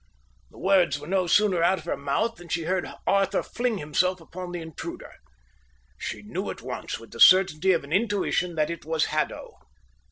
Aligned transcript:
The 0.49 0.57
words 0.57 0.97
were 0.97 1.05
no 1.05 1.27
sooner 1.27 1.61
out 1.61 1.77
of 1.77 1.85
her 1.85 1.95
mouth 1.95 2.37
than 2.37 2.49
she 2.49 2.63
heard 2.63 2.91
Arthur 3.05 3.43
fling 3.43 3.77
himself 3.77 4.19
upon 4.19 4.51
the 4.51 4.59
intruder. 4.59 5.11
She 5.99 6.23
knew 6.23 6.49
at 6.49 6.63
once, 6.63 6.97
with 6.97 7.11
the 7.11 7.19
certainty 7.19 7.71
of 7.73 7.83
an 7.83 7.93
intuition, 7.93 8.55
that 8.55 8.71
it 8.71 8.83
was 8.83 9.05
Haddo. 9.13 9.59